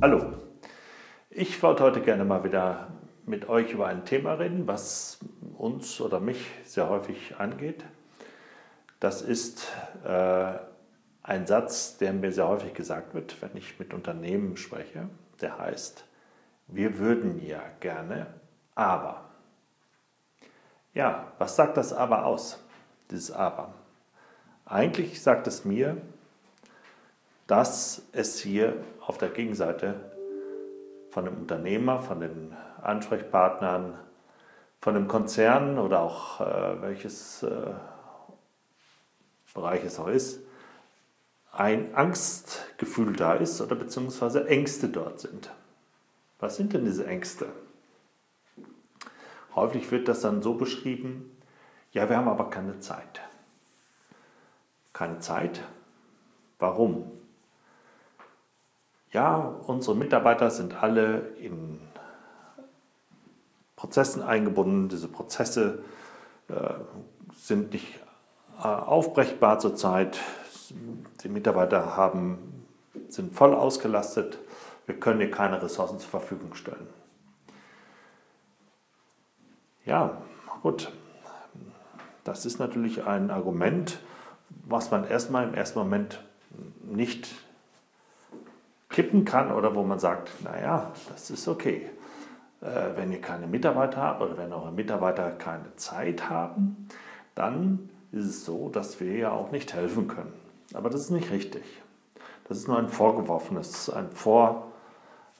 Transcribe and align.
Hallo, 0.00 0.32
ich 1.30 1.62
wollte 1.62 1.84
heute 1.84 2.00
gerne 2.00 2.24
mal 2.24 2.42
wieder 2.42 2.88
mit 3.24 3.48
euch 3.48 3.72
über 3.72 3.86
ein 3.86 4.04
Thema 4.04 4.32
reden, 4.32 4.66
was 4.66 5.20
uns 5.56 6.00
oder 6.00 6.18
mich 6.18 6.50
sehr 6.64 6.88
häufig 6.88 7.36
angeht. 7.38 7.84
Das 8.98 9.22
ist 9.22 9.70
äh, 10.04 10.54
ein 11.22 11.46
Satz, 11.46 11.96
der 11.98 12.12
mir 12.12 12.32
sehr 12.32 12.48
häufig 12.48 12.74
gesagt 12.74 13.14
wird, 13.14 13.40
wenn 13.40 13.56
ich 13.56 13.78
mit 13.78 13.94
Unternehmen 13.94 14.56
spreche. 14.56 15.08
Der 15.40 15.58
heißt, 15.58 16.04
wir 16.66 16.98
würden 16.98 17.40
ja 17.46 17.62
gerne, 17.78 18.26
aber. 18.74 19.22
Ja, 20.94 21.32
was 21.38 21.56
sagt 21.56 21.76
das 21.76 21.92
aber 21.92 22.26
aus, 22.26 22.58
dieses 23.10 23.30
aber? 23.30 23.72
Eigentlich 24.66 25.22
sagt 25.22 25.46
es 25.46 25.64
mir, 25.64 25.96
dass 27.46 28.02
es 28.12 28.40
hier 28.40 28.76
auf 29.00 29.18
der 29.18 29.30
Gegenseite 29.30 30.12
von 31.10 31.24
dem 31.24 31.36
Unternehmer, 31.36 31.98
von 31.98 32.20
den 32.20 32.56
Ansprechpartnern, 32.82 33.98
von 34.80 34.94
dem 34.94 35.08
Konzern 35.08 35.78
oder 35.78 36.00
auch 36.00 36.40
äh, 36.40 36.82
welches 36.82 37.42
äh, 37.42 37.72
Bereich 39.54 39.84
es 39.84 39.98
auch 39.98 40.08
ist, 40.08 40.40
ein 41.52 41.94
Angstgefühl 41.94 43.14
da 43.14 43.34
ist 43.34 43.60
oder 43.60 43.76
beziehungsweise 43.76 44.48
Ängste 44.48 44.88
dort 44.88 45.20
sind. 45.20 45.50
Was 46.38 46.56
sind 46.56 46.72
denn 46.72 46.86
diese 46.86 47.06
Ängste? 47.06 47.46
Häufig 49.54 49.90
wird 49.90 50.08
das 50.08 50.20
dann 50.20 50.42
so 50.42 50.54
beschrieben, 50.54 51.36
ja, 51.92 52.08
wir 52.08 52.16
haben 52.16 52.28
aber 52.28 52.48
keine 52.50 52.80
Zeit. 52.80 53.20
Keine 54.92 55.18
Zeit? 55.18 55.62
Warum? 56.58 57.10
ja, 59.12 59.54
unsere 59.66 59.94
Mitarbeiter 59.94 60.50
sind 60.50 60.82
alle 60.82 61.28
in 61.38 61.80
Prozessen 63.76 64.22
eingebunden. 64.22 64.88
Diese 64.88 65.08
Prozesse 65.08 65.80
äh, 66.48 66.54
sind 67.36 67.72
nicht 67.72 67.98
äh, 68.58 68.66
aufbrechbar 68.66 69.58
zurzeit. 69.58 70.18
Die 71.22 71.28
Mitarbeiter 71.28 71.96
haben, 71.96 72.64
sind 73.08 73.34
voll 73.34 73.54
ausgelastet. 73.54 74.38
Wir 74.86 74.98
können 74.98 75.20
hier 75.20 75.30
keine 75.30 75.62
Ressourcen 75.62 75.98
zur 75.98 76.08
Verfügung 76.10 76.54
stellen. 76.54 76.88
Ja, 79.92 80.16
gut. 80.62 80.90
Das 82.24 82.46
ist 82.46 82.58
natürlich 82.58 83.04
ein 83.04 83.30
Argument, 83.30 83.98
was 84.64 84.90
man 84.90 85.06
erstmal 85.06 85.46
im 85.46 85.52
ersten 85.52 85.78
Moment 85.80 86.24
nicht 86.82 87.28
kippen 88.88 89.26
kann 89.26 89.52
oder 89.52 89.74
wo 89.74 89.82
man 89.82 89.98
sagt, 89.98 90.30
naja, 90.44 90.92
das 91.10 91.28
ist 91.28 91.46
okay. 91.46 91.90
Äh, 92.62 92.96
wenn 92.96 93.12
ihr 93.12 93.20
keine 93.20 93.46
Mitarbeiter 93.46 93.98
habt 93.98 94.22
oder 94.22 94.38
wenn 94.38 94.50
eure 94.54 94.72
Mitarbeiter 94.72 95.30
keine 95.30 95.76
Zeit 95.76 96.30
haben, 96.30 96.88
dann 97.34 97.90
ist 98.12 98.24
es 98.24 98.46
so, 98.46 98.70
dass 98.70 98.98
wir 98.98 99.14
ja 99.14 99.30
auch 99.30 99.50
nicht 99.50 99.74
helfen 99.74 100.08
können. 100.08 100.32
Aber 100.72 100.88
das 100.88 101.02
ist 101.02 101.10
nicht 101.10 101.30
richtig. 101.30 101.64
Das 102.48 102.56
ist 102.56 102.66
nur 102.66 102.78
ein 102.78 102.88
vorgeworfenes, 102.88 103.90
ein 103.90 104.10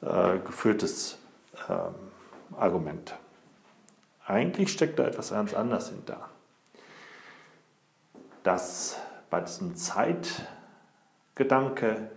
vorgeführtes 0.02 1.16
äh, 1.70 1.72
Argument. 2.54 3.14
Eigentlich 4.26 4.72
steckt 4.72 4.98
da 4.98 5.04
etwas 5.04 5.30
ganz 5.30 5.54
anderes 5.54 5.88
hinter. 5.88 6.28
Dass 8.42 8.98
bei 9.30 9.40
diesem 9.40 9.76
Zeitgedanke 9.76 12.10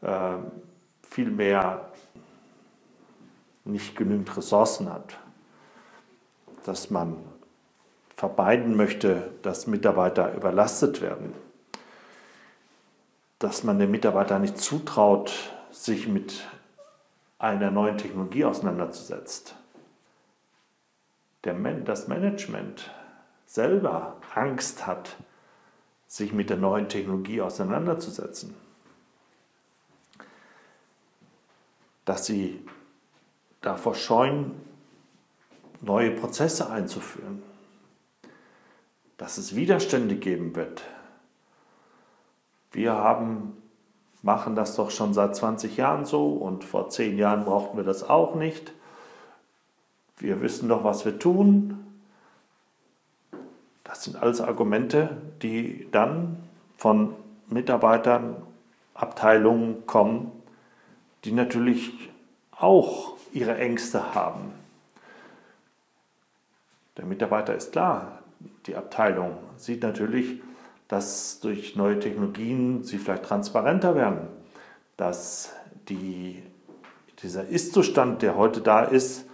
äh, 0.00 0.36
vielmehr 1.02 1.90
nicht 3.64 3.96
genügend 3.96 4.36
Ressourcen 4.36 4.92
hat, 4.92 5.18
dass 6.64 6.90
man 6.90 7.16
vermeiden 8.16 8.76
möchte, 8.76 9.32
dass 9.42 9.66
Mitarbeiter 9.66 10.34
überlastet 10.34 11.00
werden, 11.00 11.34
dass 13.38 13.64
man 13.64 13.78
den 13.78 13.90
Mitarbeitern 13.90 14.42
nicht 14.42 14.58
zutraut, 14.58 15.32
sich 15.70 16.06
mit 16.06 16.46
einer 17.38 17.70
neuen 17.70 17.98
Technologie 17.98 18.44
auseinanderzusetzen. 18.44 19.61
Das 21.42 22.08
Management 22.08 22.90
selber 23.46 24.16
Angst 24.34 24.86
hat, 24.86 25.16
sich 26.06 26.32
mit 26.32 26.50
der 26.50 26.56
neuen 26.56 26.88
Technologie 26.88 27.40
auseinanderzusetzen. 27.40 28.54
dass 32.04 32.26
sie 32.26 32.64
davor 33.60 33.94
scheuen, 33.94 34.52
neue 35.80 36.10
Prozesse 36.12 36.70
einzuführen, 36.70 37.42
dass 39.16 39.38
es 39.38 39.54
Widerstände 39.54 40.16
geben 40.16 40.54
wird. 40.54 40.82
Wir 42.72 42.94
haben, 42.94 43.56
machen 44.22 44.54
das 44.54 44.76
doch 44.76 44.90
schon 44.90 45.14
seit 45.14 45.36
20 45.36 45.76
Jahren 45.76 46.04
so 46.04 46.28
und 46.28 46.64
vor 46.64 46.88
10 46.88 47.18
Jahren 47.18 47.44
brauchten 47.44 47.76
wir 47.76 47.84
das 47.84 48.08
auch 48.08 48.34
nicht. 48.34 48.72
Wir 50.18 50.40
wissen 50.40 50.68
doch, 50.68 50.84
was 50.84 51.04
wir 51.04 51.18
tun. 51.18 51.78
Das 53.84 54.04
sind 54.04 54.16
alles 54.16 54.40
Argumente, 54.40 55.16
die 55.42 55.88
dann 55.90 56.36
von 56.76 57.14
Mitarbeitern, 57.48 58.36
Abteilungen 58.94 59.86
kommen, 59.86 60.32
die 61.24 61.32
natürlich 61.32 62.10
auch 62.52 63.16
ihre 63.32 63.56
Ängste 63.56 64.14
haben. 64.14 64.52
Der 66.96 67.06
Mitarbeiter 67.06 67.54
ist 67.54 67.72
klar, 67.72 68.22
die 68.66 68.76
Abteilung 68.76 69.38
sieht 69.56 69.82
natürlich, 69.82 70.40
dass 70.88 71.40
durch 71.40 71.74
neue 71.74 71.98
Technologien 71.98 72.84
sie 72.84 72.98
vielleicht 72.98 73.24
transparenter 73.24 73.94
werden, 73.94 74.28
dass 74.96 75.52
die, 75.88 76.42
dieser 77.22 77.46
Ist-Zustand, 77.48 78.22
der 78.22 78.36
heute 78.36 78.60
da 78.60 78.82
ist, 78.82 79.26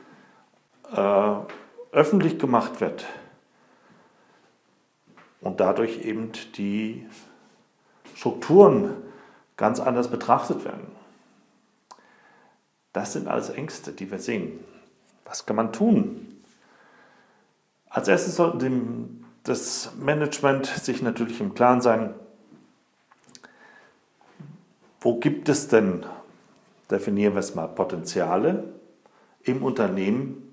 äh, 0.93 1.35
öffentlich 1.93 2.39
gemacht 2.39 2.81
wird 2.81 3.07
und 5.41 5.61
dadurch 5.61 6.05
eben 6.05 6.33
die 6.57 7.07
Strukturen 8.15 8.95
ganz 9.57 9.81
anders 9.81 10.11
betrachtet 10.11 10.65
werden. 10.65 10.87
Das 12.93 13.13
sind 13.13 13.29
alles 13.29 13.51
Ängste, 13.51 13.93
die 13.93 14.11
wir 14.11 14.19
sehen. 14.19 14.65
Was 15.25 15.47
kann 15.47 15.57
man 15.57 15.73
tun? 15.73 16.27
Als 17.89 18.09
erstes 18.09 18.37
sollte 18.37 18.71
das 19.45 19.93
Management 19.99 20.67
sich 20.67 21.03
natürlich 21.03 21.41
im 21.41 21.55
Klaren 21.55 21.81
sein, 21.81 22.15
wo 25.01 25.19
gibt 25.21 25.49
es 25.49 25.69
denn, 25.69 26.05
definieren 26.91 27.35
wir 27.35 27.41
es 27.41 27.55
mal, 27.55 27.69
Potenziale 27.69 28.65
im 29.43 29.63
Unternehmen, 29.63 30.48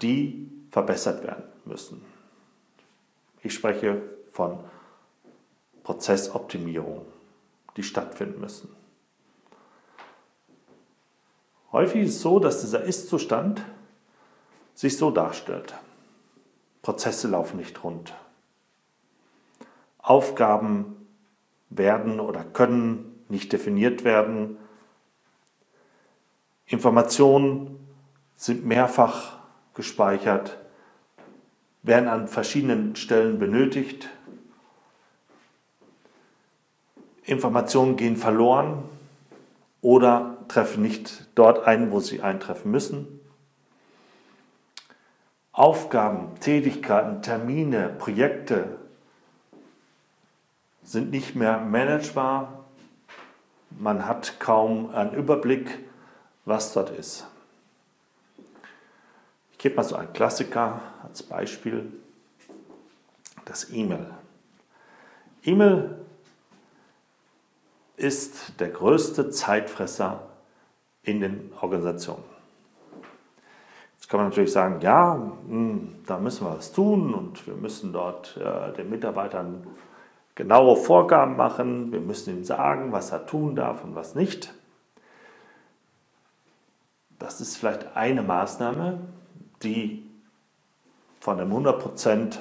die 0.00 0.50
verbessert 0.70 1.22
werden 1.22 1.44
müssen. 1.64 2.02
Ich 3.42 3.54
spreche 3.54 4.02
von 4.32 4.58
Prozessoptimierung, 5.82 7.04
die 7.76 7.82
stattfinden 7.82 8.40
müssen. 8.40 8.74
Häufig 11.72 12.02
ist 12.02 12.16
es 12.16 12.22
so, 12.22 12.38
dass 12.38 12.60
dieser 12.60 12.84
Ist-Zustand 12.84 13.62
sich 14.74 14.96
so 14.96 15.10
darstellt. 15.10 15.74
Prozesse 16.82 17.28
laufen 17.28 17.56
nicht 17.58 17.82
rund. 17.84 18.14
Aufgaben 19.98 21.06
werden 21.70 22.20
oder 22.20 22.44
können 22.44 23.24
nicht 23.28 23.52
definiert 23.52 24.04
werden. 24.04 24.56
Informationen 26.66 27.78
sind 28.36 28.64
mehrfach 28.64 29.43
gespeichert, 29.74 30.58
werden 31.82 32.08
an 32.08 32.28
verschiedenen 32.28 32.96
Stellen 32.96 33.38
benötigt. 33.38 34.08
Informationen 37.24 37.96
gehen 37.96 38.16
verloren 38.16 38.84
oder 39.80 40.38
treffen 40.48 40.82
nicht 40.82 41.28
dort 41.34 41.66
ein, 41.66 41.90
wo 41.90 42.00
sie 42.00 42.22
eintreffen 42.22 42.70
müssen. 42.70 43.20
Aufgaben, 45.52 46.34
Tätigkeiten, 46.40 47.22
Termine, 47.22 47.88
Projekte 47.88 48.78
sind 50.82 51.10
nicht 51.10 51.36
mehr 51.36 51.58
managebar. 51.58 52.64
Man 53.70 54.06
hat 54.06 54.40
kaum 54.40 54.90
einen 54.94 55.12
Überblick, 55.12 55.78
was 56.44 56.72
dort 56.72 56.90
ist. 56.90 57.26
Gebe 59.64 59.76
mal 59.76 59.82
so 59.82 59.96
einen 59.96 60.12
Klassiker 60.12 60.78
als 61.02 61.22
Beispiel, 61.22 61.90
das 63.46 63.70
E-Mail. 63.72 64.10
E-Mail 65.42 66.04
ist 67.96 68.60
der 68.60 68.68
größte 68.68 69.30
Zeitfresser 69.30 70.20
in 71.02 71.20
den 71.20 71.50
Organisationen. 71.62 72.24
Jetzt 73.94 74.10
kann 74.10 74.20
man 74.20 74.28
natürlich 74.28 74.52
sagen, 74.52 74.82
ja, 74.82 75.14
hm, 75.14 75.94
da 76.04 76.18
müssen 76.18 76.46
wir 76.46 76.58
was 76.58 76.72
tun 76.72 77.14
und 77.14 77.46
wir 77.46 77.54
müssen 77.54 77.90
dort 77.94 78.36
äh, 78.36 78.70
den 78.74 78.90
Mitarbeitern 78.90 79.66
genaue 80.34 80.76
Vorgaben 80.76 81.36
machen, 81.36 81.90
wir 81.90 82.00
müssen 82.00 82.34
ihnen 82.34 82.44
sagen, 82.44 82.92
was 82.92 83.12
er 83.12 83.24
tun 83.24 83.56
darf 83.56 83.82
und 83.82 83.94
was 83.94 84.14
nicht. 84.14 84.52
Das 87.18 87.40
ist 87.40 87.56
vielleicht 87.56 87.96
eine 87.96 88.22
Maßnahme, 88.22 88.98
die 89.64 90.04
von 91.20 91.38
den 91.38 91.50
100% 91.50 92.36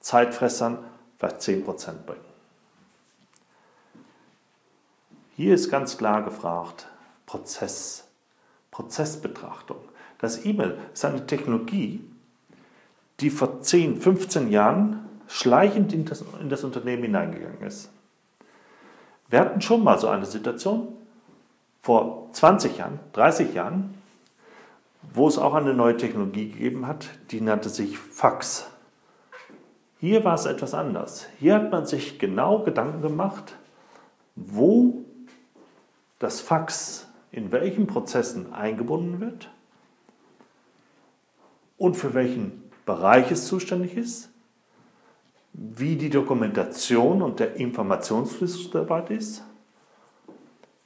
Zeitfressern 0.00 0.78
vielleicht 1.18 1.40
10% 1.40 1.92
bringen. 2.04 2.20
Hier 5.36 5.54
ist 5.54 5.70
ganz 5.70 5.96
klar 5.96 6.22
gefragt, 6.22 6.86
Prozess, 7.26 8.04
Prozessbetrachtung. 8.70 9.78
Das 10.18 10.44
E-Mail 10.44 10.78
ist 10.92 11.04
eine 11.04 11.26
Technologie, 11.26 12.04
die 13.20 13.30
vor 13.30 13.60
10, 13.60 14.00
15 14.00 14.50
Jahren 14.50 15.08
schleichend 15.26 15.92
in 15.92 16.04
das, 16.04 16.24
in 16.40 16.48
das 16.48 16.64
Unternehmen 16.64 17.04
hineingegangen 17.04 17.62
ist. 17.62 17.90
Wir 19.28 19.40
hatten 19.40 19.60
schon 19.60 19.82
mal 19.82 19.98
so 19.98 20.08
eine 20.08 20.26
Situation 20.26 20.88
vor 21.80 22.28
20 22.32 22.78
Jahren, 22.78 23.00
30 23.12 23.54
Jahren, 23.54 23.94
wo 25.14 25.28
es 25.28 25.38
auch 25.38 25.54
eine 25.54 25.72
neue 25.72 25.96
Technologie 25.96 26.50
gegeben 26.50 26.88
hat, 26.88 27.08
die 27.30 27.40
nannte 27.40 27.68
sich 27.68 27.96
Fax. 27.96 28.68
Hier 30.00 30.24
war 30.24 30.34
es 30.34 30.44
etwas 30.44 30.74
anders. 30.74 31.28
Hier 31.38 31.54
hat 31.54 31.70
man 31.70 31.86
sich 31.86 32.18
genau 32.18 32.64
Gedanken 32.64 33.00
gemacht, 33.00 33.56
wo 34.34 35.04
das 36.18 36.40
Fax 36.40 37.08
in 37.30 37.52
welchen 37.52 37.86
Prozessen 37.86 38.52
eingebunden 38.52 39.20
wird 39.20 39.50
und 41.78 41.96
für 41.96 42.12
welchen 42.12 42.70
Bereich 42.84 43.30
es 43.30 43.46
zuständig 43.46 43.96
ist, 43.96 44.30
wie 45.52 45.94
die 45.94 46.10
Dokumentation 46.10 47.22
und 47.22 47.38
der 47.38 47.54
Informationsfluss 47.54 48.70
dabei 48.70 49.04
ist 49.08 49.44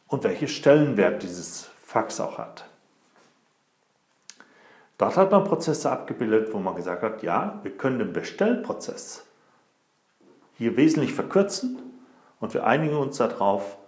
und 0.07 0.23
welchen 0.25 0.49
Stellenwert 0.49 1.23
dieses 1.23 1.71
Fax 1.83 2.21
auch 2.21 2.37
hat. 2.37 2.68
Dort 4.99 5.17
hat 5.17 5.31
man 5.31 5.45
Prozesse 5.45 5.91
abgebildet, 5.91 6.53
wo 6.53 6.59
man 6.59 6.75
gesagt 6.75 7.03
hat, 7.03 7.23
ja, 7.23 7.61
wir 7.63 7.71
können 7.71 8.01
den 8.01 8.13
Bestellprozess 8.13 9.25
hier 10.57 10.77
wesentlich 10.77 11.15
verkürzen 11.15 11.79
und 12.41 12.53
wir 12.53 12.67
einigen 12.67 12.97
uns 12.97 13.19
darauf, 13.19 13.79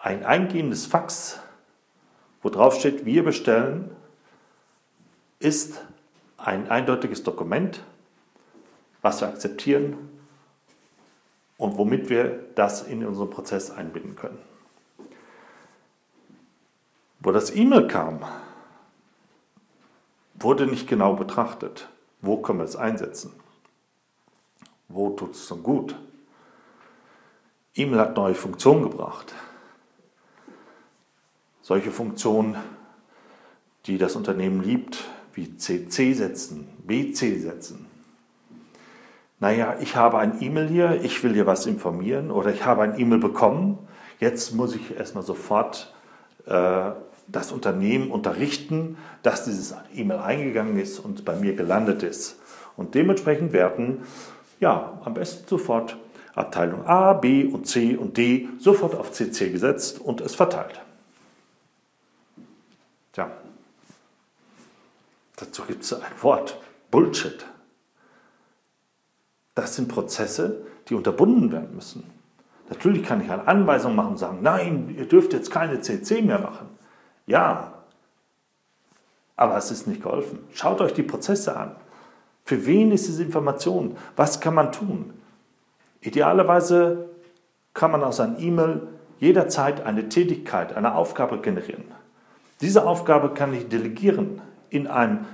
ein 0.00 0.24
eingehendes 0.24 0.86
Fax, 0.86 1.40
wo 2.40 2.50
drauf 2.50 2.78
steht, 2.78 3.04
wir 3.04 3.24
bestellen, 3.24 3.90
ist 5.40 5.84
ein 6.36 6.70
eindeutiges 6.70 7.24
Dokument, 7.24 7.82
was 9.02 9.20
wir 9.20 9.28
akzeptieren 9.28 9.96
und 11.58 11.76
womit 11.78 12.08
wir 12.08 12.44
das 12.54 12.82
in 12.82 13.04
unseren 13.04 13.30
Prozess 13.30 13.72
einbinden 13.72 14.14
können. 14.14 14.38
Wo 17.18 17.32
das 17.32 17.52
E-Mail 17.52 17.88
kam, 17.88 18.20
wurde 20.38 20.66
nicht 20.66 20.88
genau 20.88 21.14
betrachtet. 21.14 21.88
Wo 22.20 22.38
können 22.38 22.58
wir 22.58 22.64
es 22.64 22.76
einsetzen? 22.76 23.32
Wo 24.88 25.10
tut 25.10 25.32
es 25.32 25.46
so 25.46 25.56
gut? 25.56 25.94
E-Mail 27.74 28.00
hat 28.00 28.16
neue 28.16 28.34
Funktionen 28.34 28.82
gebracht 28.82 29.34
solche 31.66 31.90
Funktionen, 31.90 32.54
die 33.86 33.98
das 33.98 34.14
Unternehmen 34.14 34.62
liebt, 34.62 35.02
wie 35.34 35.56
CC 35.56 36.12
setzen, 36.12 36.68
BC 36.86 37.40
setzen. 37.40 37.86
Naja, 39.40 39.76
ich 39.80 39.96
habe 39.96 40.18
ein 40.18 40.40
E-Mail 40.40 40.68
hier, 40.68 41.00
ich 41.02 41.24
will 41.24 41.34
hier 41.34 41.46
was 41.46 41.66
informieren 41.66 42.30
oder 42.30 42.54
ich 42.54 42.64
habe 42.64 42.82
ein 42.82 42.96
E-Mail 42.96 43.18
bekommen. 43.18 43.78
Jetzt 44.20 44.54
muss 44.54 44.76
ich 44.76 44.96
erstmal 44.96 45.24
sofort 45.24 45.92
äh, 46.46 46.92
das 47.28 47.52
Unternehmen 47.52 48.10
unterrichten, 48.10 48.96
dass 49.22 49.44
dieses 49.44 49.74
E-Mail 49.94 50.18
eingegangen 50.18 50.78
ist 50.78 50.98
und 50.98 51.24
bei 51.24 51.36
mir 51.36 51.54
gelandet 51.54 52.02
ist. 52.02 52.38
Und 52.76 52.94
dementsprechend 52.94 53.52
werden 53.52 54.02
ja 54.60 55.00
am 55.04 55.14
besten 55.14 55.46
sofort 55.48 55.96
Abteilung 56.34 56.86
A, 56.86 57.14
B 57.14 57.44
und 57.44 57.66
C 57.66 57.96
und 57.96 58.16
D 58.16 58.48
sofort 58.58 58.94
auf 58.94 59.10
CC 59.12 59.50
gesetzt 59.50 60.00
und 60.00 60.20
es 60.20 60.34
verteilt. 60.34 60.80
Tja, 63.12 63.30
dazu 65.36 65.62
gibt 65.62 65.82
es 65.82 65.94
ein 65.94 66.02
Wort, 66.20 66.60
Bullshit. 66.90 67.46
Das 69.54 69.74
sind 69.74 69.88
Prozesse, 69.88 70.66
die 70.88 70.94
unterbunden 70.94 71.50
werden 71.50 71.74
müssen. 71.74 72.04
Natürlich 72.68 73.04
kann 73.04 73.22
ich 73.22 73.30
eine 73.30 73.48
Anweisung 73.48 73.94
machen 73.94 74.10
und 74.12 74.18
sagen, 74.18 74.38
nein, 74.42 74.94
ihr 74.98 75.06
dürft 75.06 75.32
jetzt 75.32 75.50
keine 75.50 75.80
CC 75.80 76.20
mehr 76.20 76.40
machen. 76.40 76.68
Ja, 77.26 77.72
aber 79.36 79.56
es 79.56 79.70
ist 79.70 79.86
nicht 79.86 80.02
geholfen. 80.02 80.38
Schaut 80.54 80.80
euch 80.80 80.94
die 80.94 81.02
Prozesse 81.02 81.56
an. 81.56 81.76
Für 82.44 82.64
wen 82.64 82.92
ist 82.92 83.06
diese 83.06 83.22
Information? 83.22 83.96
Was 84.14 84.40
kann 84.40 84.54
man 84.54 84.72
tun? 84.72 85.12
Idealerweise 86.00 87.08
kann 87.74 87.90
man 87.90 88.04
aus 88.04 88.20
einem 88.20 88.36
E-Mail 88.38 88.88
jederzeit 89.18 89.84
eine 89.84 90.08
Tätigkeit, 90.08 90.74
eine 90.76 90.94
Aufgabe 90.94 91.40
generieren. 91.40 91.84
Diese 92.60 92.86
Aufgabe 92.86 93.34
kann 93.34 93.52
ich 93.52 93.68
delegieren 93.68 94.40
in 94.70 94.86
ein 94.86 95.26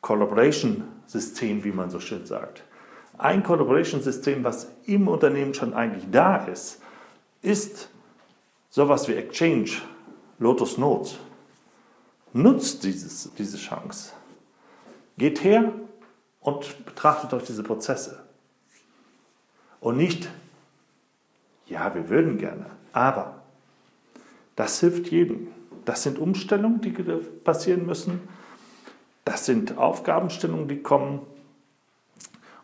Collaboration-System, 0.00 1.64
wie 1.64 1.72
man 1.72 1.90
so 1.90 2.00
schön 2.00 2.26
sagt. 2.26 2.64
Ein 3.18 3.42
Collaboration-System, 3.42 4.44
was 4.44 4.70
im 4.86 5.08
Unternehmen 5.08 5.54
schon 5.54 5.74
eigentlich 5.74 6.04
da 6.10 6.36
ist, 6.36 6.80
ist 7.42 7.90
sowas 8.70 9.08
wie 9.08 9.14
Exchange, 9.14 9.70
Lotus 10.38 10.78
Notes. 10.78 11.18
Nutzt 12.32 12.84
dieses, 12.84 13.32
diese 13.34 13.56
Chance. 13.56 14.12
Geht 15.16 15.42
her 15.42 15.72
und 16.40 16.84
betrachtet 16.84 17.32
euch 17.32 17.44
diese 17.44 17.62
Prozesse. 17.62 18.22
Und 19.80 19.96
nicht, 19.96 20.28
ja, 21.66 21.94
wir 21.94 22.08
würden 22.08 22.38
gerne, 22.38 22.66
aber 22.92 23.42
das 24.56 24.80
hilft 24.80 25.08
jedem. 25.08 25.48
Das 25.84 26.02
sind 26.02 26.18
Umstellungen, 26.18 26.80
die 26.80 26.90
passieren 26.90 27.86
müssen. 27.86 28.28
Das 29.24 29.46
sind 29.46 29.78
Aufgabenstellungen, 29.78 30.66
die 30.66 30.82
kommen. 30.82 31.20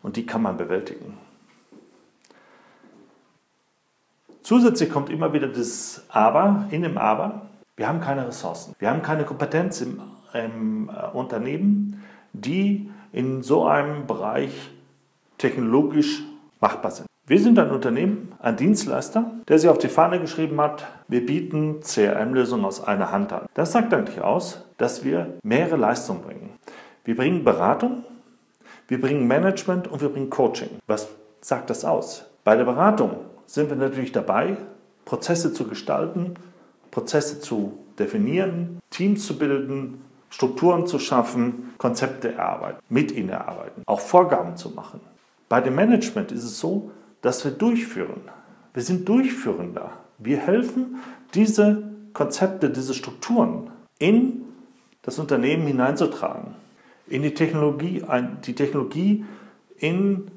Und 0.01 0.17
die 0.17 0.25
kann 0.25 0.41
man 0.41 0.57
bewältigen. 0.57 1.17
Zusätzlich 4.41 4.89
kommt 4.89 5.09
immer 5.09 5.31
wieder 5.31 5.47
das 5.47 6.03
Aber, 6.09 6.67
in 6.71 6.81
dem 6.81 6.97
Aber, 6.97 7.42
wir 7.75 7.87
haben 7.87 8.01
keine 8.01 8.27
Ressourcen. 8.27 8.75
Wir 8.79 8.89
haben 8.89 9.01
keine 9.01 9.23
Kompetenz 9.23 9.81
im, 9.81 10.01
im 10.33 10.89
äh, 10.89 11.15
Unternehmen, 11.15 12.03
die 12.33 12.91
in 13.11 13.41
so 13.41 13.65
einem 13.65 14.07
Bereich 14.07 14.71
technologisch 15.37 16.23
machbar 16.59 16.91
sind. 16.91 17.07
Wir 17.25 17.39
sind 17.39 17.57
ein 17.57 17.71
Unternehmen, 17.71 18.33
ein 18.39 18.57
Dienstleister, 18.57 19.31
der 19.47 19.57
sich 19.57 19.69
auf 19.69 19.77
die 19.77 19.87
Fahne 19.87 20.19
geschrieben 20.19 20.59
hat, 20.59 20.85
wir 21.07 21.25
bieten 21.25 21.79
CRM-Lösungen 21.81 22.65
aus 22.65 22.83
einer 22.83 23.11
Hand 23.11 23.31
an. 23.31 23.45
Das 23.53 23.71
sagt 23.71 23.93
eigentlich 23.93 24.21
aus, 24.21 24.65
dass 24.77 25.05
wir 25.05 25.37
mehrere 25.41 25.77
Leistungen 25.77 26.21
bringen. 26.21 26.49
Wir 27.05 27.15
bringen 27.15 27.43
Beratung, 27.43 28.03
wir 28.89 28.99
bringen 28.99 29.25
Management 29.25 29.87
und 29.87 30.01
wir 30.01 30.09
bringen 30.09 30.29
Coaching. 30.29 30.69
Was 30.85 31.07
sagt 31.39 31.69
das 31.69 31.85
aus? 31.85 32.25
Bei 32.43 32.57
der 32.57 32.65
Beratung 32.65 33.15
sind 33.45 33.69
wir 33.69 33.77
natürlich 33.77 34.11
dabei, 34.11 34.57
Prozesse 35.05 35.53
zu 35.53 35.65
gestalten, 35.67 36.33
Prozesse 36.93 37.39
zu 37.39 37.79
definieren, 37.97 38.79
Teams 38.91 39.25
zu 39.25 39.37
bilden, 39.37 40.01
Strukturen 40.29 40.85
zu 40.85 40.99
schaffen, 40.99 41.73
Konzepte 41.79 42.33
erarbeiten, 42.33 42.79
mit 42.87 43.11
ihnen 43.11 43.29
erarbeiten, 43.29 43.81
auch 43.87 43.99
Vorgaben 43.99 44.57
zu 44.57 44.69
machen. 44.69 44.99
Bei 45.49 45.59
dem 45.59 45.73
Management 45.73 46.31
ist 46.31 46.43
es 46.43 46.59
so, 46.59 46.91
dass 47.21 47.43
wir 47.43 47.51
durchführen. 47.51 48.21
Wir 48.75 48.83
sind 48.83 49.09
Durchführender. 49.09 49.91
Wir 50.19 50.37
helfen, 50.37 50.97
diese 51.33 51.83
Konzepte, 52.13 52.69
diese 52.69 52.93
Strukturen 52.93 53.71
in 53.97 54.43
das 55.01 55.17
Unternehmen 55.17 55.65
hineinzutragen, 55.65 56.53
in 57.07 57.23
die 57.23 57.33
Technologie, 57.33 58.03
die 58.45 58.53
Technologie 58.53 59.25
in 59.77 60.29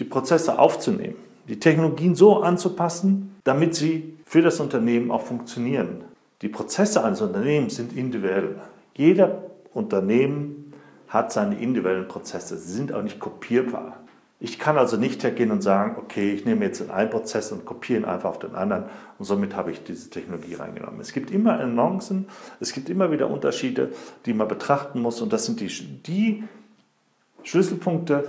die 0.00 0.04
Prozesse 0.04 0.58
aufzunehmen, 0.58 1.16
die 1.48 1.60
Technologien 1.60 2.16
so 2.16 2.42
anzupassen, 2.42 3.29
damit 3.44 3.74
sie 3.74 4.16
für 4.24 4.42
das 4.42 4.60
Unternehmen 4.60 5.10
auch 5.10 5.22
funktionieren. 5.22 6.04
Die 6.42 6.48
Prozesse 6.48 7.04
eines 7.04 7.20
Unternehmens 7.20 7.76
sind 7.76 7.96
individuell. 7.96 8.56
Jeder 8.94 9.42
Unternehmen 9.74 10.72
hat 11.08 11.32
seine 11.32 11.60
individuellen 11.60 12.08
Prozesse. 12.08 12.56
Sie 12.56 12.72
sind 12.72 12.92
auch 12.92 13.02
nicht 13.02 13.18
kopierbar. 13.18 13.96
Ich 14.42 14.58
kann 14.58 14.78
also 14.78 14.96
nicht 14.96 15.22
hergehen 15.22 15.50
und 15.50 15.60
sagen, 15.60 15.96
okay, 15.98 16.32
ich 16.32 16.46
nehme 16.46 16.64
jetzt 16.64 16.90
einen 16.90 17.10
Prozess 17.10 17.52
und 17.52 17.66
kopiere 17.66 18.00
ihn 18.00 18.04
einfach 18.06 18.30
auf 18.30 18.38
den 18.38 18.54
anderen 18.54 18.84
und 19.18 19.26
somit 19.26 19.54
habe 19.54 19.70
ich 19.70 19.84
diese 19.84 20.08
Technologie 20.08 20.54
reingenommen. 20.54 20.98
Es 20.98 21.12
gibt 21.12 21.30
immer 21.30 21.62
Nuancen, 21.66 22.26
es 22.58 22.72
gibt 22.72 22.88
immer 22.88 23.12
wieder 23.12 23.28
Unterschiede, 23.28 23.92
die 24.24 24.32
man 24.32 24.48
betrachten 24.48 25.00
muss 25.02 25.20
und 25.20 25.30
das 25.34 25.44
sind 25.44 25.60
die, 25.60 25.68
die 25.68 26.44
Schlüsselpunkte, 27.42 28.26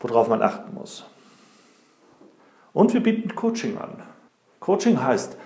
worauf 0.00 0.28
man 0.28 0.42
achten 0.42 0.74
muss. 0.74 1.06
Und 2.78 2.94
wir 2.94 3.02
bieten 3.02 3.34
Coaching 3.34 3.76
an. 3.76 4.04
Coaching 4.60 5.02
heißt, 5.02 5.36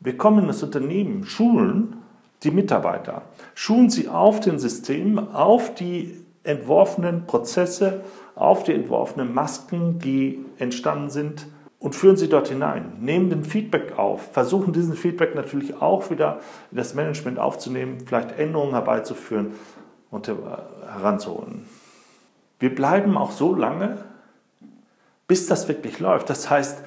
wir 0.00 0.16
kommen 0.16 0.38
in 0.38 0.46
das 0.46 0.62
Unternehmen, 0.62 1.22
schulen 1.22 1.96
die 2.42 2.50
Mitarbeiter, 2.50 3.24
schulen 3.54 3.90
sie 3.90 4.08
auf 4.08 4.40
den 4.40 4.58
Systemen, 4.58 5.34
auf 5.34 5.74
die 5.74 6.16
entworfenen 6.44 7.26
Prozesse, 7.26 8.00
auf 8.36 8.62
die 8.62 8.72
entworfenen 8.72 9.34
Masken, 9.34 9.98
die 9.98 10.42
entstanden 10.56 11.10
sind 11.10 11.46
und 11.78 11.94
führen 11.94 12.16
sie 12.16 12.30
dort 12.30 12.48
hinein. 12.48 12.92
Nehmen 13.00 13.28
den 13.28 13.44
Feedback 13.44 13.98
auf, 13.98 14.32
versuchen 14.32 14.72
diesen 14.72 14.94
Feedback 14.94 15.34
natürlich 15.34 15.82
auch 15.82 16.08
wieder 16.10 16.40
in 16.70 16.78
das 16.78 16.94
Management 16.94 17.38
aufzunehmen, 17.38 17.98
vielleicht 18.06 18.38
Änderungen 18.38 18.72
herbeizuführen 18.72 19.52
und 20.10 20.26
heranzuholen. 20.26 21.66
Wir 22.58 22.74
bleiben 22.74 23.18
auch 23.18 23.32
so 23.32 23.54
lange, 23.54 24.07
bis 25.28 25.46
das 25.46 25.68
wirklich 25.68 26.00
läuft. 26.00 26.28
Das 26.30 26.50
heißt, 26.50 26.82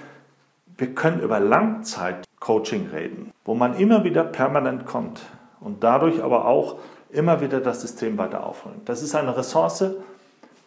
wir 0.77 0.93
können 0.93 1.21
über 1.21 1.39
Langzeit-Coaching 1.39 2.89
reden, 2.89 3.31
wo 3.45 3.53
man 3.53 3.75
immer 3.75 4.03
wieder 4.03 4.23
permanent 4.23 4.85
kommt 4.85 5.21
und 5.59 5.83
dadurch 5.83 6.21
aber 6.23 6.45
auch 6.45 6.79
immer 7.11 7.39
wieder 7.39 7.61
das 7.61 7.81
System 7.81 8.17
weiter 8.17 8.45
aufholen. 8.45 8.81
Das 8.85 9.01
ist 9.01 9.15
eine 9.15 9.37
Ressource, 9.37 9.85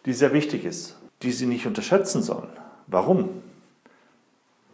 die 0.05 0.13
sehr 0.13 0.33
wichtig 0.33 0.63
ist, 0.65 0.97
die 1.21 1.31
Sie 1.31 1.45
nicht 1.45 1.67
unterschätzen 1.67 2.21
sollen. 2.21 2.49
Warum? 2.87 3.41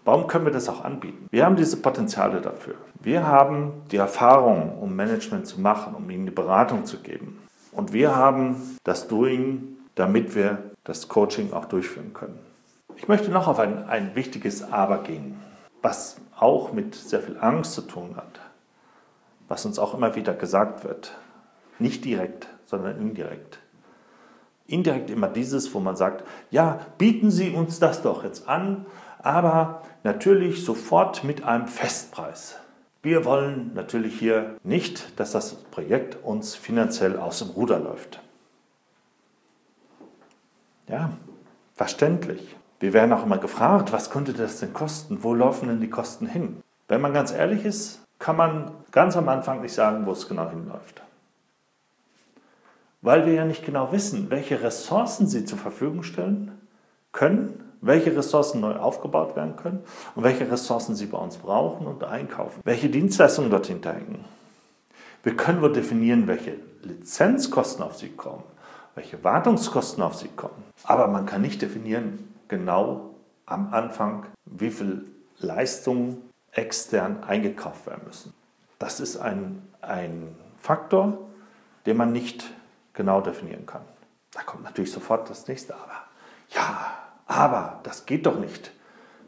Warum 0.03 0.27
können 0.27 0.46
wir 0.46 0.51
das 0.51 0.70
auch 0.70 0.84
anbieten? 0.84 1.27
Wir 1.31 1.46
haben 1.46 1.55
diese 1.55 1.77
Potenziale 1.77 2.41
dafür. 2.41 2.75
Wir 3.01 3.25
haben 3.25 3.72
die 3.91 3.98
Erfahrung, 3.98 4.77
um 4.79 4.96
Management 4.96 5.48
zu 5.48 5.60
machen, 5.62 5.96
um 5.96 6.10
ihnen 6.10 6.25
die 6.25 6.31
Beratung 6.31 6.86
zu 6.86 7.00
geben. 7.00 7.39
Und 7.72 7.93
wir 7.93 8.15
haben 8.15 8.77
das 8.84 9.08
Doing, 9.08 9.77
damit 9.96 10.36
wir 10.36 10.60
das 10.84 11.08
Coaching 11.08 11.53
auch 11.53 11.65
durchführen 11.65 12.13
können. 12.13 12.50
Ich 13.01 13.08
möchte 13.08 13.31
noch 13.31 13.48
auf 13.48 13.58
ein, 13.58 13.89
ein 13.89 14.13
wichtiges 14.13 14.62
Aber 14.72 15.00
gehen, 15.01 15.41
was 15.81 16.17
auch 16.38 16.72
mit 16.72 16.93
sehr 16.93 17.20
viel 17.20 17.36
Angst 17.39 17.74
zu 17.74 17.81
tun 17.81 18.15
hat, 18.15 18.39
was 19.48 19.65
uns 19.65 19.79
auch 19.79 19.96
immer 19.96 20.15
wieder 20.15 20.36
gesagt 20.36 20.84
wird. 20.84 21.17
Nicht 21.79 22.05
direkt, 22.05 22.48
sondern 22.63 23.01
indirekt. 23.01 23.58
Indirekt 24.67 25.10
immer 25.10 25.29
dieses, 25.29 25.74
wo 25.74 25.79
man 25.79 25.96
sagt, 25.96 26.24
ja, 26.51 26.79
bieten 27.00 27.31
Sie 27.31 27.50
uns 27.50 27.79
das 27.79 28.03
doch 28.03 28.24
jetzt 28.24 28.48
an, 28.48 28.86
aber 29.17 29.81
natürlich 30.03 30.63
sofort 30.63 31.24
mit 31.24 31.43
einem 31.43 31.67
Festpreis. 31.67 32.60
Wir 33.01 33.25
wollen 33.25 33.72
natürlich 33.74 34.20
hier 34.20 34.58
nicht, 34.63 35.20
dass 35.20 35.31
das 35.31 35.55
Projekt 35.55 36.24
uns 36.24 36.53
finanziell 36.53 37.17
aus 37.17 37.39
dem 37.39 37.50
Ruder 37.50 37.79
läuft. 37.79 38.22
Ja, 40.88 41.10
verständlich. 41.74 42.58
Wir 42.82 42.92
werden 42.92 43.14
auch 43.14 43.24
immer 43.24 43.38
gefragt, 43.38 43.94
was 43.94 44.10
könnte 44.10 44.34
das 44.34 44.60
denn 44.60 44.74
kosten? 44.74 45.24
Wo 45.24 45.34
laufen 45.34 45.70
denn 45.70 45.80
die 45.80 45.90
Kosten 45.90 46.28
hin? 46.28 46.62
Wenn 46.90 47.00
man 47.00 47.14
ganz 47.14 47.32
ehrlich 47.32 47.64
ist, 47.64 48.02
kann 48.20 48.36
man 48.36 48.72
ganz 48.92 49.16
am 49.16 49.30
Anfang 49.30 49.62
nicht 49.62 49.74
sagen, 49.74 50.06
wo 50.06 50.12
es 50.12 50.28
genau 50.28 50.50
hinläuft 50.50 51.02
weil 53.02 53.26
wir 53.26 53.34
ja 53.34 53.46
nicht 53.46 53.66
genau 53.66 53.92
wissen, 53.92 54.30
welche 54.30 54.62
Ressourcen 54.62 55.28
sie 55.28 55.46
zur 55.46 55.58
Verfügung 55.58 56.04
stellen 56.04 56.52
können, 57.12 57.64
welche 57.82 58.16
Ressourcen 58.16 58.62
neu 58.62 58.76
aufgebaut 58.76 59.36
werden 59.36 59.56
können 59.56 59.84
und 60.16 60.24
welche 60.24 60.50
Ressourcen 60.52 60.96
sie 60.96 61.08
bei 61.08 61.18
uns 61.18 61.38
brauchen 61.38 61.88
und 61.88 62.04
einkaufen, 62.04 62.62
welche 62.64 62.90
Dienstleistungen 62.90 63.50
dort 63.50 63.68
hinterhängen. 63.68 64.24
Wir 65.24 65.36
können 65.36 65.62
wohl 65.62 65.74
definieren, 65.74 66.28
welche 66.28 66.56
Lizenzkosten 66.84 67.84
auf 67.84 67.96
sie 67.96 68.10
kommen, 68.10 68.44
welche 68.96 69.24
Wartungskosten 69.24 70.04
auf 70.04 70.16
sie 70.16 70.30
kommen, 70.30 70.64
aber 70.84 71.08
man 71.08 71.26
kann 71.26 71.42
nicht 71.42 71.62
definieren 71.62 72.31
genau 72.51 73.15
am 73.46 73.74
Anfang, 73.74 74.25
wie 74.46 74.70
viel 74.70 75.05
Leistungen 75.39 76.29
extern 76.51 77.24
eingekauft 77.24 77.88
werden 77.88 78.03
müssen. 78.05 78.34
Das 78.77 79.00
ist 79.00 79.17
ein, 79.17 79.62
ein 79.81 80.36
Faktor, 80.58 81.17
den 81.86 81.96
man 81.96 82.12
nicht 82.12 82.43
genau 82.93 83.22
definieren 83.22 83.65
kann. 83.65 83.84
Da 84.34 84.43
kommt 84.43 84.63
natürlich 84.63 84.91
sofort 84.91 85.29
das 85.29 85.48
nächste 85.48 85.75
Aber. 85.75 86.03
Ja, 86.50 86.98
aber 87.25 87.79
das 87.84 88.05
geht 88.05 88.25
doch 88.25 88.38
nicht. 88.38 88.72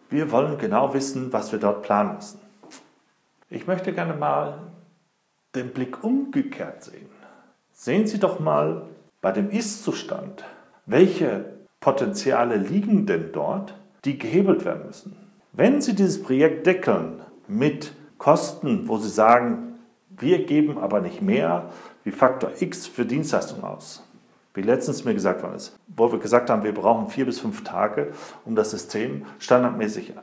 Wir 0.09 0.31
wollen 0.31 0.57
genau 0.57 0.93
wissen, 0.93 1.31
was 1.31 1.53
wir 1.53 1.59
dort 1.59 1.81
planen 1.81 2.15
müssen. 2.15 2.41
Ich 3.49 3.67
möchte 3.67 3.93
gerne 3.93 4.15
mal 4.15 4.59
den 5.55 5.71
Blick 5.71 6.03
umgekehrt 6.03 6.83
sehen. 6.83 7.09
Sehen 7.71 8.05
Sie 8.05 8.19
doch 8.19 8.41
mal 8.41 8.89
bei 9.21 9.31
dem 9.31 9.49
Ist-Zustand, 9.49 10.43
welche 10.85 11.62
Potenziale 11.83 12.55
liegen 12.55 13.05
denn 13.05 13.33
dort, 13.33 13.75
die 14.05 14.17
gehebelt 14.17 14.63
werden 14.63 14.87
müssen. 14.87 15.17
Wenn 15.51 15.81
Sie 15.81 15.93
dieses 15.93 16.23
Projekt 16.23 16.65
deckeln 16.65 17.19
mit 17.49 17.91
Kosten, 18.17 18.87
wo 18.87 18.97
Sie 18.97 19.09
sagen, 19.09 19.75
wir 20.09 20.45
geben 20.45 20.77
aber 20.77 21.01
nicht 21.01 21.21
mehr, 21.21 21.71
wie 22.05 22.11
Faktor 22.11 22.51
X 22.57 22.87
für 22.87 23.05
Dienstleistungen 23.05 23.65
aus. 23.65 24.01
Wie 24.53 24.61
letztens 24.61 25.03
mir 25.03 25.13
gesagt 25.13 25.43
worden 25.43 25.55
ist, 25.55 25.77
wo 25.93 26.09
wir 26.09 26.19
gesagt 26.19 26.49
haben, 26.49 26.63
wir 26.63 26.73
brauchen 26.73 27.09
vier 27.09 27.25
bis 27.25 27.41
fünf 27.41 27.65
Tage, 27.65 28.13
um 28.45 28.55
das 28.55 28.71
System 28.71 29.25
standardmäßig 29.39 30.13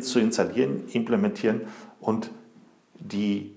zu 0.00 0.18
installieren, 0.18 0.84
implementieren 0.94 1.60
und 2.00 2.30
die, 2.94 3.54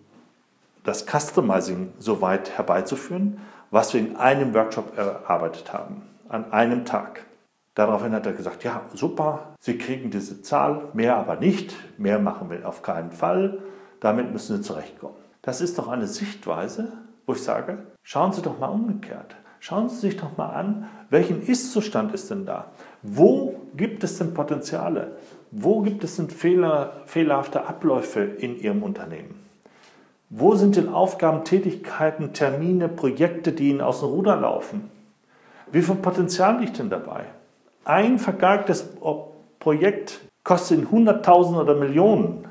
das 0.83 1.05
Customizing 1.05 1.93
so 1.99 2.19
weit 2.19 2.57
herbeizuführen, 2.57 3.39
was 3.71 3.93
wir 3.93 4.01
in 4.01 4.17
einem 4.17 4.53
Workshop 4.53 4.97
erarbeitet 4.97 5.71
haben, 5.71 6.01
an 6.27 6.51
einem 6.51 6.83
Tag. 6.83 7.28
Daraufhin 7.79 8.11
hat 8.11 8.25
er 8.25 8.33
gesagt, 8.33 8.65
ja, 8.65 8.81
super, 8.93 9.53
Sie 9.61 9.77
kriegen 9.77 10.11
diese 10.11 10.41
Zahl, 10.41 10.89
mehr 10.91 11.15
aber 11.15 11.37
nicht, 11.37 11.73
mehr 11.97 12.19
machen 12.19 12.49
wir 12.49 12.67
auf 12.67 12.81
keinen 12.81 13.13
Fall, 13.13 13.59
damit 14.01 14.33
müssen 14.33 14.57
Sie 14.57 14.61
zurechtkommen. 14.61 15.15
Das 15.41 15.61
ist 15.61 15.79
doch 15.79 15.87
eine 15.87 16.05
Sichtweise, 16.05 16.91
wo 17.25 17.31
ich 17.31 17.41
sage, 17.41 17.77
schauen 18.03 18.33
Sie 18.33 18.41
doch 18.41 18.59
mal 18.59 18.67
umgekehrt. 18.67 19.33
Schauen 19.61 19.87
Sie 19.87 19.95
sich 19.95 20.17
doch 20.17 20.35
mal 20.35 20.49
an, 20.49 20.89
welchen 21.09 21.41
Ist-Zustand 21.41 22.13
ist 22.13 22.29
denn 22.29 22.45
da? 22.45 22.65
Wo 23.01 23.61
gibt 23.77 24.03
es 24.03 24.17
denn 24.17 24.33
Potenziale? 24.33 25.15
Wo 25.49 25.79
gibt 25.79 26.03
es 26.03 26.17
denn 26.17 26.29
Fehler, 26.29 26.91
fehlerhafte 27.05 27.65
Abläufe 27.65 28.19
in 28.19 28.59
Ihrem 28.59 28.83
Unternehmen? 28.83 29.39
Wo 30.29 30.53
sind 30.55 30.75
denn 30.75 30.89
Aufgaben, 30.89 31.45
Tätigkeiten, 31.45 32.33
Termine, 32.33 32.89
Projekte, 32.89 33.53
die 33.53 33.69
Ihnen 33.69 33.79
aus 33.79 34.01
dem 34.01 34.09
Ruder 34.09 34.35
laufen? 34.35 34.91
Wie 35.71 35.81
viel 35.81 35.95
Potenzial 35.95 36.59
liegt 36.59 36.77
denn 36.77 36.89
dabei? 36.89 37.23
Ein 37.89 38.19
vergeigtes 38.19 38.87
Projekt 39.57 40.19
kostet 40.43 40.85
100.000 40.85 41.59
oder 41.59 41.73
Millionen. 41.73 42.47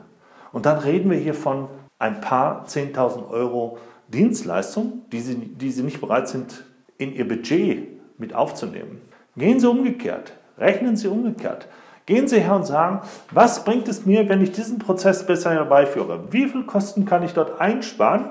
Und 0.51 0.67
dann 0.67 0.79
reden 0.79 1.13
wir 1.13 1.19
hier 1.19 1.35
von 1.35 1.69
ein 2.01 2.21
paar 2.21 2.67
10.000 2.67 3.31
Euro 3.31 3.79
Dienstleistung, 4.09 5.03
die 5.13 5.21
sie, 5.21 5.37
die 5.37 5.71
sie 5.71 5.85
nicht 5.85 6.01
bereit 6.01 6.27
sind, 6.27 6.65
in 6.97 7.15
ihr 7.15 7.29
Budget 7.29 8.19
mit 8.19 8.35
aufzunehmen. 8.35 9.01
Gehen 9.37 9.61
Sie 9.61 9.71
umgekehrt, 9.71 10.33
rechnen 10.59 10.97
Sie 10.97 11.07
umgekehrt. 11.07 11.69
Gehen 12.07 12.27
Sie 12.27 12.41
her 12.41 12.57
und 12.57 12.67
sagen, 12.67 13.03
was 13.31 13.65
bringt 13.65 13.87
es 13.87 14.05
mir, 14.05 14.29
wenn 14.29 14.43
ich 14.43 14.51
diesen 14.51 14.81
Prozess 14.81 15.25
besser 15.25 15.53
herbeiführe? 15.53 16.33
Wie 16.33 16.49
viel 16.49 16.65
Kosten 16.65 17.05
kann 17.05 17.23
ich 17.23 17.33
dort 17.33 17.61
einsparen? 17.61 18.31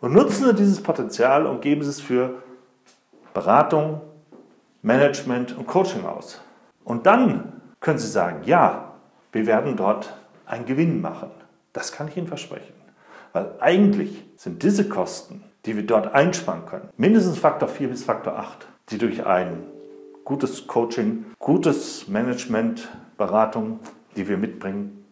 Und 0.00 0.12
nutzen 0.12 0.46
Sie 0.46 0.54
dieses 0.54 0.82
Potenzial 0.82 1.46
und 1.46 1.62
geben 1.62 1.84
Sie 1.84 1.90
es 1.90 2.00
für 2.00 2.42
Beratung, 3.34 4.00
Management 4.84 5.56
und 5.56 5.66
Coaching 5.66 6.04
aus. 6.04 6.40
Und 6.84 7.06
dann 7.06 7.62
können 7.80 7.98
Sie 7.98 8.06
sagen, 8.06 8.42
ja, 8.44 8.92
wir 9.32 9.46
werden 9.46 9.76
dort 9.76 10.14
einen 10.44 10.66
Gewinn 10.66 11.00
machen. 11.00 11.30
Das 11.72 11.90
kann 11.90 12.06
ich 12.08 12.18
Ihnen 12.18 12.28
versprechen. 12.28 12.74
Weil 13.32 13.54
eigentlich 13.60 14.24
sind 14.36 14.62
diese 14.62 14.86
Kosten, 14.88 15.42
die 15.64 15.74
wir 15.74 15.86
dort 15.86 16.12
einsparen 16.12 16.66
können, 16.66 16.90
mindestens 16.98 17.38
Faktor 17.38 17.68
4 17.68 17.88
bis 17.88 18.04
Faktor 18.04 18.38
8, 18.38 18.68
die 18.90 18.98
durch 18.98 19.24
ein 19.24 19.64
gutes 20.24 20.66
Coaching, 20.66 21.24
gutes 21.38 22.06
Management, 22.06 22.88
Beratung, 23.16 23.80
die 24.16 24.28
wir 24.28 24.36
mitbringen, 24.36 25.02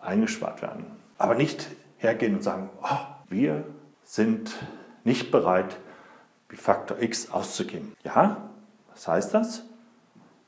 eingespart 0.00 0.60
werden. 0.60 0.84
Aber 1.16 1.34
nicht 1.34 1.66
hergehen 1.96 2.34
und 2.34 2.42
sagen, 2.42 2.68
oh, 2.82 2.98
wir 3.30 3.64
sind 4.04 4.54
nicht 5.02 5.30
bereit, 5.30 5.78
wie 6.50 6.56
Faktor 6.56 7.00
X 7.00 7.30
auszugeben. 7.30 7.94
Ja, 8.04 8.50
was 8.94 9.08
heißt 9.08 9.34
das? 9.34 9.64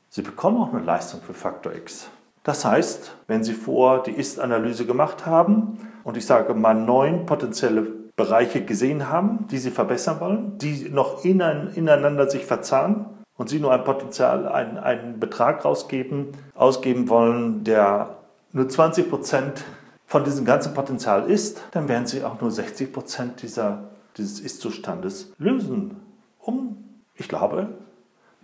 Sie 0.09 0.21
bekommen 0.21 0.57
auch 0.57 0.73
eine 0.73 0.83
Leistung 0.83 1.21
für 1.21 1.33
Faktor 1.33 1.73
X. 1.73 2.09
Das 2.43 2.63
heißt, 2.63 3.13
wenn 3.27 3.43
Sie 3.43 3.53
vor 3.53 4.03
die 4.03 4.11
Ist-Analyse 4.11 4.85
gemacht 4.85 5.25
haben 5.25 5.79
und 6.03 6.15
ich 6.15 6.25
sage 6.25 6.53
mal 6.53 6.73
neun 6.73 7.25
potenzielle 7.25 7.97
Bereiche 8.17 8.65
gesehen 8.65 9.09
haben, 9.09 9.47
die 9.51 9.59
sie 9.59 9.69
verbessern 9.69 10.19
wollen, 10.19 10.57
die 10.57 10.89
noch 10.89 11.23
ineinander 11.23 12.29
sich 12.29 12.45
verzahnen 12.45 13.05
und 13.37 13.47
sie 13.47 13.59
nur 13.59 13.71
ein 13.71 13.83
Potenzial, 13.83 14.47
einen, 14.47 14.79
einen 14.79 15.19
Betrag 15.19 15.63
rausgeben, 15.63 16.29
ausgeben 16.55 17.09
wollen, 17.09 17.63
der 17.63 18.17
nur 18.53 18.67
20 18.67 19.07
Prozent 19.07 19.63
von 20.07 20.23
diesem 20.23 20.45
ganzen 20.45 20.73
Potenzial 20.73 21.29
ist, 21.29 21.61
dann 21.71 21.87
werden 21.87 22.07
sie 22.07 22.23
auch 22.23 22.41
nur 22.41 22.49
60 22.49 22.91
Prozent 22.91 23.43
dieses 23.43 24.39
Ist-Zustandes 24.39 25.33
lösen. 25.37 25.97
Um, 26.39 26.77
ich 27.13 27.27
glaube, 27.27 27.67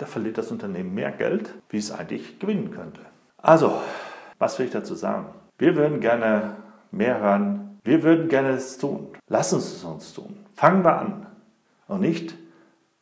da 0.03 0.07
verliert 0.10 0.38
das 0.38 0.51
Unternehmen 0.51 0.93
mehr 0.93 1.13
Geld, 1.13 1.53
wie 1.69 1.77
es 1.77 1.89
eigentlich 1.89 2.38
gewinnen 2.38 2.72
könnte. 2.72 3.00
Also, 3.38 3.81
was 4.38 4.60
will 4.60 4.65
ich 4.65 4.72
dazu 4.74 4.95
sagen? 4.95 5.27
Wir 5.57 5.77
würden 5.77 6.01
gerne 6.01 6.57
mehr 6.91 7.22
hören. 7.22 7.79
Wir 7.86 8.03
würden 8.03 8.27
gerne 8.27 8.50
es 8.50 8.77
tun. 8.77 9.07
Lass 9.29 9.53
uns 9.53 9.72
es 9.72 9.83
uns 9.86 10.13
tun. 10.13 10.36
Fangen 10.55 10.83
wir 10.83 10.98
an. 11.00 11.25
Und 11.88 12.01
nicht, 12.01 12.36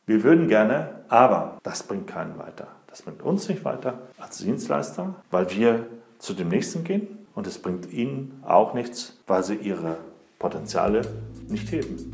wir 0.06 0.22
würden 0.22 0.46
gerne, 0.46 0.90
aber 1.08 1.58
das 1.64 1.82
bringt 1.82 2.06
keinen 2.06 2.38
weiter. 2.38 2.68
Das 2.86 3.02
bringt 3.02 3.20
uns 3.20 3.48
nicht 3.48 3.64
weiter 3.64 3.98
als 4.20 4.38
Dienstleister, 4.38 5.16
weil 5.32 5.50
wir 5.50 5.86
zu 6.20 6.34
dem 6.34 6.50
nächsten 6.50 6.84
gehen 6.84 7.26
und 7.34 7.48
es 7.48 7.58
bringt 7.58 7.92
ihnen 7.92 8.40
auch 8.46 8.74
nichts, 8.74 9.18
weil 9.26 9.42
sie 9.42 9.56
ihre 9.56 9.96
Potenziale 10.38 11.02
nicht 11.48 11.72
heben. 11.72 12.12